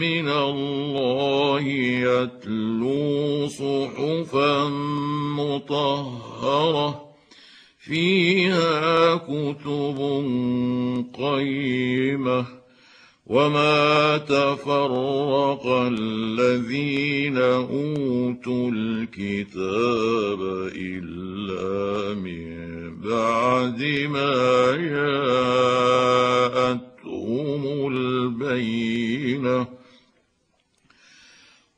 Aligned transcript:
من 0.00 0.28
الله 0.28 1.60
يتلو 1.60 3.48
صحفا 3.48 4.68
مطهرة 5.38 7.04
فيها 7.78 9.14
كتب 9.14 9.98
قيمة. 11.14 12.64
وما 13.26 14.18
تفرق 14.18 15.66
الذين 15.66 17.38
أوتوا 17.38 18.70
الكتاب 18.74 20.40
إلا 20.76 22.14
من 22.14 22.54
بعد 23.00 23.82
ما 24.10 24.76
جاءتهم 24.76 25.63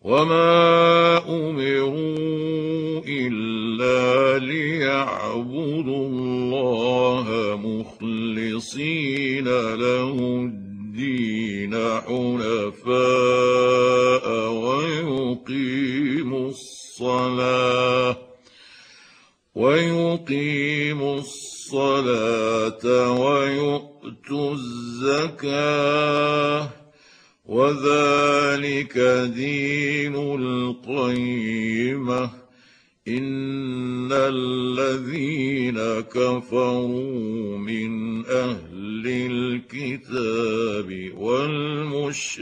وما 0.06 1.18
امروا 1.28 3.02
الا 3.08 4.38
ليعبدوا 4.38 6.06
الله 6.06 7.26
مخلصين 7.64 9.44
له 9.74 10.14
الدين 10.46 11.74
حنفاء 12.06 12.96
ويقيموا 14.52 16.48
الصلاه 16.50 18.16
ويقيموا 19.54 21.18
الصلاه 21.18 23.10
ويؤتوا 23.10 24.54
الزكاه 24.54 26.06
وذلك 27.48 28.98
دين 29.34 30.16
القيمة. 30.16 32.30
إن 33.08 34.12
الذين 34.12 36.00
كفروا 36.00 37.58
من 37.58 38.26
أهل 38.26 39.06
الكتاب 39.06 41.12
والمشركين 41.16 42.38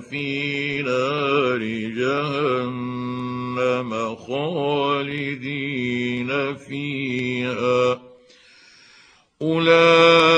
في 0.00 0.82
نار 0.82 1.58
جهنم 1.98 3.90
خالدين 4.16 6.30
فيها. 6.54 8.02
أولئك 9.42 10.37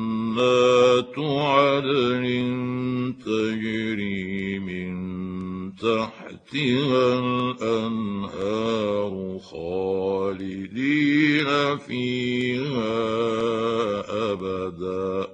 جنات 0.41 1.19
عدن 1.19 2.25
تجري 3.25 4.59
من 4.59 4.91
تحتها 5.75 7.19
الأنهار 7.61 9.13
خالدين 9.39 10.17
فيها 11.77 13.01
أبدا. 14.31 15.27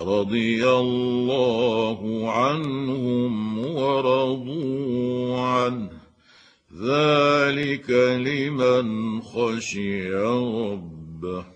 رضي 0.00 0.68
الله 0.70 2.30
عنهم 2.30 3.58
ورضوا 3.58 5.40
عنه. 5.40 5.90
ذلك 6.82 7.90
لمن 7.90 9.20
خشي 9.20 10.14
ربه. 10.14 11.53